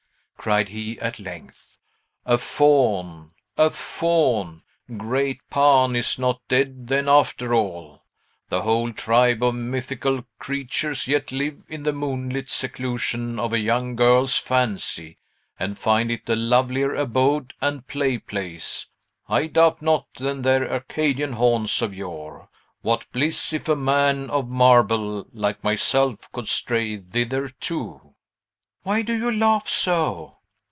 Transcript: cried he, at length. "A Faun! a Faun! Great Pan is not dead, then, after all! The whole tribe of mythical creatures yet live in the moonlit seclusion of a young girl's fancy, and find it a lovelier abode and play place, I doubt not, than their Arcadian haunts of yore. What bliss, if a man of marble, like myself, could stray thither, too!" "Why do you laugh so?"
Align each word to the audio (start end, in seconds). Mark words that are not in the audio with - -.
cried 0.43 0.69
he, 0.69 0.99
at 0.99 1.19
length. 1.19 1.77
"A 2.25 2.35
Faun! 2.35 3.29
a 3.59 3.69
Faun! 3.69 4.63
Great 4.97 5.39
Pan 5.51 5.95
is 5.95 6.17
not 6.17 6.41
dead, 6.47 6.87
then, 6.87 7.07
after 7.07 7.53
all! 7.53 8.01
The 8.49 8.63
whole 8.63 8.91
tribe 8.91 9.43
of 9.43 9.53
mythical 9.53 10.25
creatures 10.39 11.07
yet 11.07 11.31
live 11.31 11.63
in 11.69 11.83
the 11.83 11.93
moonlit 11.93 12.49
seclusion 12.49 13.37
of 13.37 13.53
a 13.53 13.59
young 13.59 13.95
girl's 13.95 14.35
fancy, 14.35 15.19
and 15.59 15.77
find 15.77 16.09
it 16.09 16.27
a 16.27 16.35
lovelier 16.35 16.95
abode 16.95 17.53
and 17.61 17.85
play 17.85 18.17
place, 18.17 18.87
I 19.29 19.45
doubt 19.45 19.79
not, 19.83 20.07
than 20.17 20.41
their 20.41 20.73
Arcadian 20.73 21.33
haunts 21.33 21.83
of 21.83 21.93
yore. 21.93 22.49
What 22.81 23.05
bliss, 23.11 23.53
if 23.53 23.69
a 23.69 23.75
man 23.75 24.31
of 24.31 24.49
marble, 24.49 25.27
like 25.33 25.63
myself, 25.63 26.31
could 26.31 26.47
stray 26.47 26.97
thither, 26.97 27.49
too!" 27.49 28.07
"Why 28.83 29.03
do 29.03 29.13
you 29.15 29.31
laugh 29.31 29.67
so?" 29.69 30.37